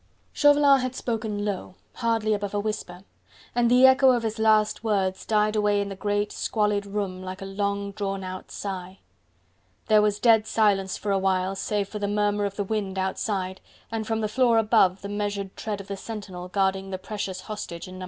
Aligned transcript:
Chauvelin 0.33 0.79
had 0.79 0.95
spoken 0.95 1.45
low, 1.45 1.75
hardly 1.93 2.33
above 2.33 2.55
a 2.55 2.59
whisper, 2.59 3.03
and 3.53 3.69
the 3.69 3.85
echo 3.85 4.09
of 4.13 4.23
his 4.23 4.39
last 4.39 4.83
words 4.83 5.27
died 5.27 5.55
away 5.55 5.79
in 5.79 5.89
the 5.89 5.95
great, 5.95 6.31
squalid 6.31 6.87
room 6.87 7.21
like 7.21 7.39
a 7.39 7.45
long 7.45 7.91
drawn 7.91 8.23
out 8.23 8.49
sigh. 8.49 8.97
There 9.85 10.01
was 10.01 10.19
dead 10.19 10.47
silence 10.47 10.97
for 10.97 11.11
a 11.11 11.19
while 11.19 11.55
save 11.55 11.87
for 11.87 11.99
the 11.99 12.07
murmur 12.07 12.45
in 12.47 12.51
the 12.55 12.63
wind 12.63 12.97
outside 12.97 13.61
and 13.91 14.07
from 14.07 14.21
the 14.21 14.27
floor 14.27 14.57
above 14.57 15.03
the 15.03 15.07
measured 15.09 15.55
tread 15.55 15.79
of 15.79 15.87
the 15.87 15.97
sentinel 15.97 16.47
guarding 16.47 16.89
the 16.89 16.97
precious 16.97 17.41
hostage 17.41 17.87
in 17.87 17.99
No. 17.99 17.99